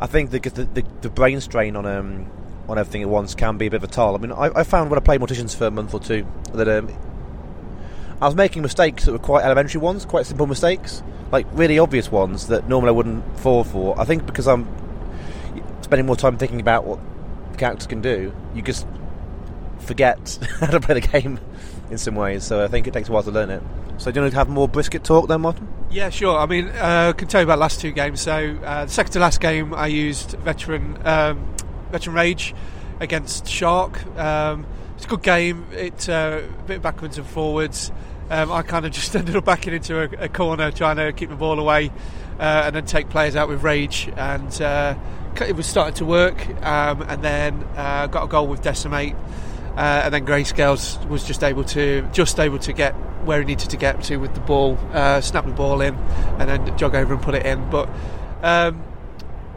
[0.00, 2.30] I think the the, the, the brain strain on um
[2.68, 4.14] on everything at once can be a bit of a toll.
[4.14, 6.68] I mean, I, I found when I played Morticians for a month or two that
[6.68, 6.88] um,
[8.20, 12.12] I was making mistakes that were quite elementary ones, quite simple mistakes, like really obvious
[12.12, 13.98] ones that normally I wouldn't fall for.
[13.98, 14.68] I think because I'm
[15.80, 16.98] spending more time thinking about what
[17.58, 18.86] characters can do, you just
[19.80, 21.38] forget how to play the game
[21.90, 22.44] in some ways.
[22.44, 23.62] So I think it takes a while to learn it.
[23.98, 25.66] So do you want to have more brisket talk then, Martin?
[25.90, 26.38] Yeah, sure.
[26.38, 28.20] I mean, uh, I can tell you about last two games.
[28.20, 31.54] So, uh, the second to last game, I used veteran um,
[31.90, 32.54] veteran rage
[33.00, 34.04] against Shark.
[34.16, 34.66] Um,
[34.96, 35.66] it's a good game.
[35.72, 37.90] It's uh, a bit backwards and forwards.
[38.30, 41.30] Um, I kind of just ended up backing into a, a corner, trying to keep
[41.30, 41.90] the ball away,
[42.38, 44.10] uh, and then take players out with rage.
[44.16, 44.94] And uh,
[45.40, 46.48] it was starting to work.
[46.64, 49.14] Um, and then uh, got a goal with decimate.
[49.76, 53.70] Uh, and then Grayscales was just able to just able to get where he needed
[53.70, 57.14] to get to with the ball, uh, snap the ball in, and then jog over
[57.14, 57.70] and put it in.
[57.70, 57.88] But
[58.42, 58.82] um,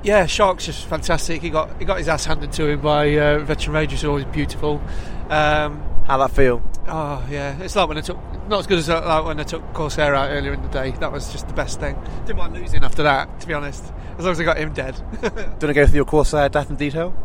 [0.04, 1.42] yeah, Shark's just fantastic.
[1.42, 4.82] He got he got his ass handed to him by uh, veteran Rangers, always beautiful.
[5.30, 6.62] Um, How that feel?
[6.90, 8.18] oh yeah, it's like when I took
[8.50, 10.92] not as good as uh, like when I took Corsair out earlier in the day.
[11.00, 11.98] That was just the best thing.
[12.26, 13.82] Didn't mind losing after that, to be honest.
[14.18, 14.96] As long as I got him dead.
[15.22, 17.16] Do you want to go through your Corsair death in detail?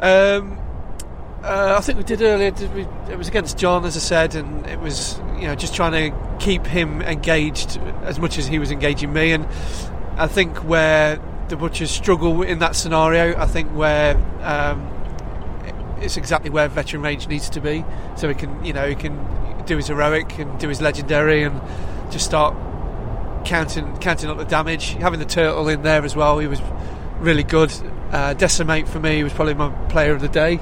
[0.00, 0.58] Um,
[1.42, 2.50] uh, I think we did earlier.
[2.50, 5.74] Did we, it was against John, as I said, and it was you know just
[5.74, 9.32] trying to keep him engaged as much as he was engaging me.
[9.32, 9.46] And
[10.16, 14.89] I think where the butchers struggle in that scenario, I think where um,
[16.00, 17.84] it's exactly where veteran range needs to be.
[18.16, 21.60] So he can you know he can do his heroic and do his legendary and
[22.10, 22.54] just start
[23.44, 24.90] counting counting up the damage.
[24.94, 26.60] Having the turtle in there as well, he was
[27.18, 27.72] really good.
[28.10, 30.58] Uh, Decimate for me was probably my player of the day.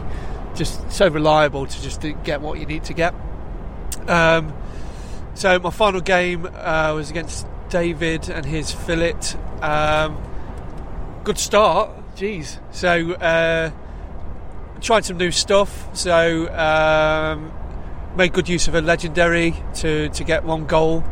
[0.55, 3.14] Just so reliable to just get what you need to get.
[4.07, 4.53] Um,
[5.35, 9.14] so my final game uh, was against David and his fillet.
[9.62, 10.18] Um,
[11.24, 12.59] good start, jeez.
[12.72, 13.70] So uh,
[14.80, 15.88] tried some new stuff.
[15.96, 17.52] So um,
[18.16, 21.04] made good use of a legendary to to get one goal.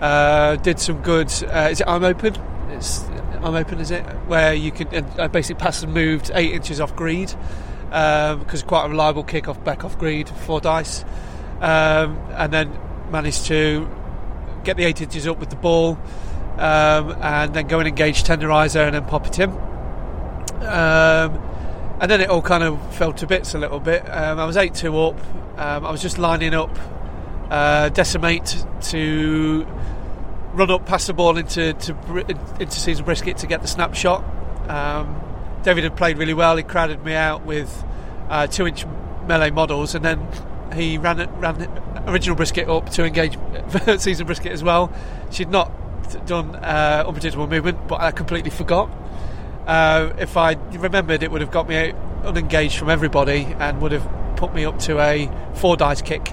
[0.00, 1.32] Uh, did some good.
[1.44, 2.34] Uh, is it I'm open?
[2.70, 3.04] It's
[3.42, 3.80] I'm open.
[3.80, 7.34] Is it where you can I basically passed and moved eight inches off greed
[7.88, 11.04] because quite a reliable kick off back off greed four dice,
[11.60, 12.76] um, and then
[13.10, 13.88] managed to
[14.64, 15.98] get the eight inches up with the ball,
[16.58, 19.50] um, and then go and engage tenderizer and then pop it in.
[20.64, 21.53] Um,
[22.00, 24.02] and then it all kind of fell to bits a little bit.
[24.10, 25.18] Um, I was eight two up.
[25.56, 26.76] Um, I was just lining up
[27.50, 29.66] uh, decimate to
[30.54, 34.24] run up past the ball into to, into Season Brisket to get the snapshot.
[34.68, 35.20] Um,
[35.62, 36.56] David had played really well.
[36.56, 37.84] He crowded me out with
[38.28, 38.86] uh, two inch
[39.26, 40.26] melee models, and then
[40.74, 41.68] he ran ran
[42.08, 43.38] original Brisket up to engage
[43.98, 44.92] season Brisket as well.
[45.30, 45.70] She'd not
[46.26, 48.90] done uh, unpredictable movement, but I completely forgot.
[49.66, 51.92] Uh, if I remembered, it would have got me
[52.24, 56.32] unengaged from everybody and would have put me up to a four dice kick.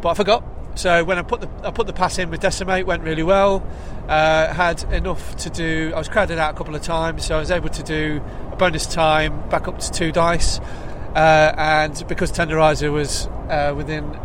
[0.00, 0.44] But I forgot.
[0.76, 3.66] So when I put the I put the pass in with decimate, went really well.
[4.08, 5.92] Uh, had enough to do.
[5.94, 8.56] I was crowded out a couple of times, so I was able to do a
[8.56, 10.58] bonus time back up to two dice.
[11.14, 14.18] Uh, and because tenderizer was uh, within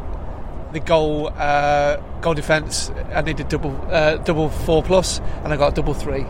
[0.71, 5.73] the goal uh, goal defence, I needed double uh, double four plus, and I got
[5.75, 6.25] double three.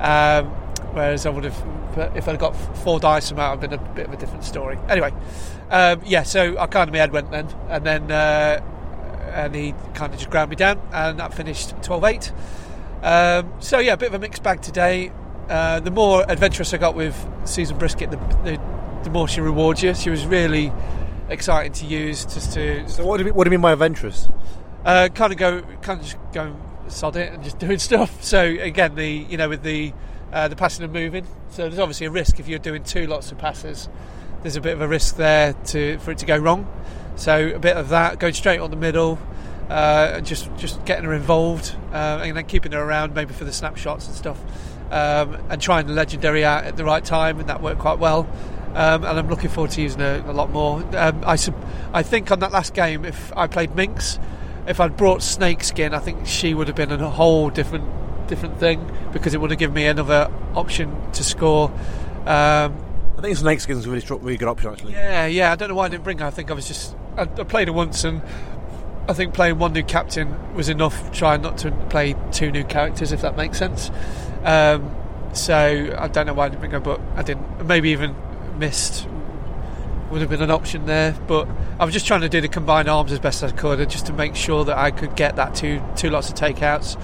[0.00, 0.52] Um,
[0.92, 3.72] whereas I would have, if I'd got four dice, from that, it might have been
[3.72, 4.78] a bit of a different story.
[4.88, 5.12] Anyway,
[5.70, 6.22] um, yeah.
[6.22, 8.62] So I kind of my head went then, and then uh,
[9.32, 12.32] and he kind of just ground me down, and that finished 12-8.
[13.02, 15.10] Um, so yeah, a bit of a mixed bag today.
[15.48, 18.60] Uh, the more adventurous I got with Season Brisket, the, the,
[19.04, 19.94] the more she rewards you.
[19.94, 20.72] She was really
[21.28, 22.24] exciting to use.
[22.24, 24.28] Just to So what do you mean, what do you mean by adventurous?
[24.84, 26.56] uh, kind of go, kind of just go
[26.88, 28.22] sod it and just doing stuff.
[28.22, 29.92] So again, the you know with the
[30.32, 31.26] uh, the passing and moving.
[31.50, 33.88] So there's obviously a risk if you're doing two lots of passes.
[34.42, 36.66] There's a bit of a risk there to for it to go wrong.
[37.16, 39.18] So a bit of that going straight on the middle,
[39.68, 43.44] uh, and just just getting her involved, uh, and then keeping her around maybe for
[43.44, 44.40] the snapshots and stuff,
[44.90, 48.28] um, and trying the legendary out at the right time, and that worked quite well.
[48.74, 50.82] Um, and I'm looking forward to using her a lot more.
[50.96, 54.18] Um, I sub- I think on that last game, if I played Minx,
[54.66, 57.84] if I'd brought Snakeskin, I think she would have been a whole different
[58.26, 61.70] different thing because it would have given me another option to score.
[62.26, 62.76] Um,
[63.16, 64.92] I think Snakeskin's really, strong, really good option actually.
[64.92, 65.52] yeah, yeah.
[65.52, 66.26] I don't know why I didn't bring her.
[66.26, 68.22] I think I was just I, I played her once, and
[69.08, 71.12] I think playing one new captain was enough.
[71.12, 73.90] Trying not to play two new characters, if that makes sense.
[74.42, 74.94] Um,
[75.32, 77.66] so I don't know why I didn't bring her, but I didn't.
[77.66, 78.16] Maybe even
[78.58, 79.06] Mist
[80.10, 81.16] would have been an option there.
[81.26, 83.88] But I was just trying to do the combined arms as best as I could,
[83.88, 87.00] just to make sure that I could get that two two lots of takeouts.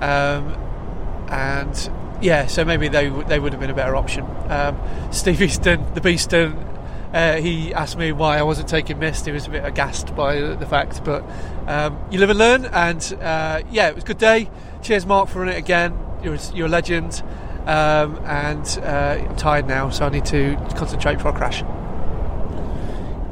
[0.00, 0.54] Um,
[1.28, 4.26] and yeah, so maybe they they would have been a better option.
[4.48, 4.78] Um,
[5.12, 6.56] Steve Easton, the Beaston,
[7.12, 9.26] uh, he asked me why I wasn't taking Mist.
[9.26, 11.24] He was a bit aghast by the fact, but
[11.66, 12.64] um, you live and learn.
[12.66, 14.50] And uh, yeah, it was a good day.
[14.82, 15.98] Cheers, Mark, for running it again.
[16.22, 17.22] You're you're a legend.
[17.66, 21.62] Um, and uh, I'm tired now, so I need to concentrate before I crash.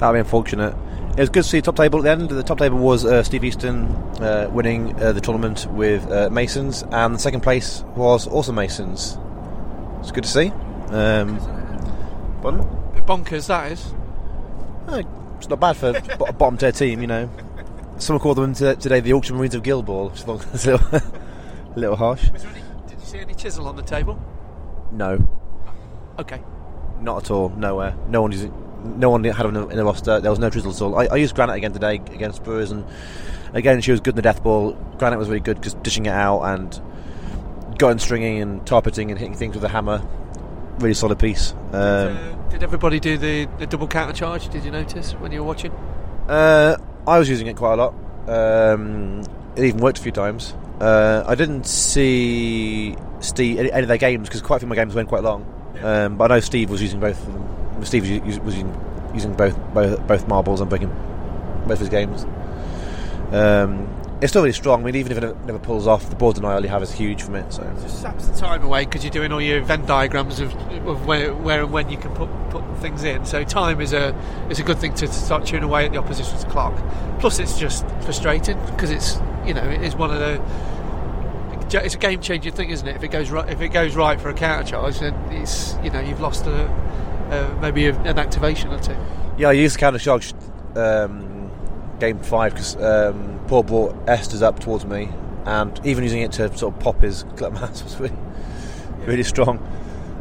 [0.01, 0.75] That would be unfortunate.
[1.17, 2.29] It was good to see top table at the end.
[2.29, 3.85] The top table was uh, Steve Easton
[4.21, 9.17] uh, winning uh, the tournament with uh, Masons, and the second place was also Masons.
[10.01, 10.49] It's good to see.
[10.89, 11.37] Um?
[12.43, 13.95] Bit bonkers, that is.
[14.89, 15.03] Oh,
[15.39, 15.91] it's not bad for
[16.29, 17.31] a bottom tier team, you know.
[17.99, 20.99] Someone called them to, today the Auction Marines of Guildball, which I a little,
[21.77, 22.29] a little harsh.
[22.33, 24.21] Was there any, did you see any chisel on the table?
[24.91, 25.27] No,
[26.19, 26.43] Okay.
[27.01, 27.51] not at all.
[27.51, 27.97] Nowhere.
[28.09, 28.53] No one using.
[28.85, 30.21] No one had them in the, roster.
[30.21, 30.97] There was no drizzle at all.
[30.99, 32.85] I, I used Granite again today against Spurs, and
[33.55, 34.73] again she was good in the death ball.
[34.99, 36.81] Granite was really good because dishing it out and
[37.79, 40.07] going stringing and tarpeting and hitting things with a hammer.
[40.79, 41.53] Really solid piece.
[41.73, 44.49] Um, Uh, did everybody do the, the double counter charge?
[44.49, 45.73] Did you notice when you were watching?
[46.29, 47.95] Uh, I was using it quite a lot.
[48.29, 49.21] Um,
[49.57, 50.55] it even worked a few times.
[50.81, 54.71] Uh, I didn't see Steve any, any of their games because quite a few of
[54.71, 55.45] my games went quite long.
[55.83, 57.21] Um, but I know Steve was using both.
[57.27, 57.64] of them.
[57.83, 58.57] Steve was, was
[59.15, 60.89] using, both, both both marbles and breaking
[61.67, 62.25] both of his games.
[63.33, 63.89] Um,
[64.21, 64.83] it's still really strong.
[64.83, 67.23] I mean, even if it never, pulls off, the board denial you have is huge
[67.23, 67.53] from it.
[67.53, 70.55] So Just saps the time away because you're doing all your Venn diagrams of,
[70.87, 73.25] of where, where and when you can put, put things in.
[73.27, 74.15] So time is a
[74.49, 76.75] is a good thing to start chewing away at the opposition's clock.
[77.19, 80.41] Plus, it's just frustrating because it's you know it is one of the
[81.73, 82.97] it's a game changing thing, isn't it?
[82.97, 85.91] If it goes right, if it goes right for a counter charge, then it's you
[85.91, 86.67] know you've lost a,
[87.31, 88.97] a maybe an activation or two.
[89.39, 90.33] Yeah, I used the counter charge
[90.77, 91.51] um,
[91.99, 95.09] game five because um, Paul brought Esters up towards me,
[95.45, 98.17] and even using it to sort of pop his club mass was really,
[99.07, 99.59] really strong.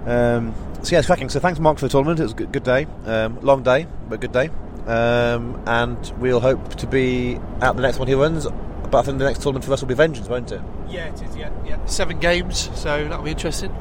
[0.05, 1.29] Um, so yeah, it's cracking.
[1.29, 2.19] So thanks, Mark, for the tournament.
[2.19, 4.49] It was a good, good day, um, long day, but good day.
[4.85, 8.45] Um, and we'll hope to be at the next one he runs.
[8.91, 10.61] But I think the next tournament for us will be Vengeance, won't it?
[10.89, 11.35] Yeah, it is.
[11.35, 11.83] Yeah, yeah.
[11.85, 13.71] Seven games, so that'll be interesting.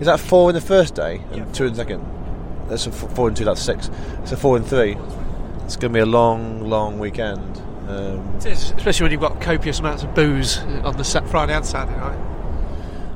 [0.00, 1.52] Is that four in the first day and Yeah.
[1.52, 2.04] two in the second?
[2.68, 3.44] That's a four and two.
[3.44, 3.90] That's six.
[4.22, 4.96] It's a four and three.
[5.64, 7.58] It's going to be a long, long weekend.
[7.88, 11.64] Um, It is, especially when you've got copious amounts of booze on the Friday and
[11.64, 12.18] Saturday night.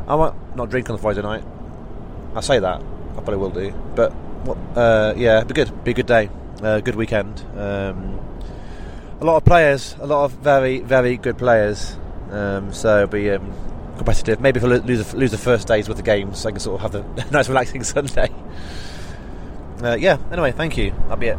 [0.06, 1.44] I might not drink on the Friday night.
[2.34, 2.80] I say that.
[2.80, 3.70] I probably will do.
[3.94, 4.12] But
[4.44, 5.84] what, uh, yeah, be good.
[5.84, 6.30] Be a good day.
[6.62, 7.40] Uh, good weekend.
[7.56, 8.20] Um,
[9.20, 9.96] a lot of players.
[10.00, 11.96] A lot of very, very good players.
[12.30, 13.52] Um, so it'll be um,
[13.96, 14.40] competitive.
[14.40, 16.92] Maybe if I lose, lose the first days with the games, I can sort of
[16.92, 18.30] have a nice, relaxing Sunday.
[19.82, 20.18] Uh, yeah.
[20.32, 20.90] Anyway, thank you.
[20.90, 21.38] That'll be it.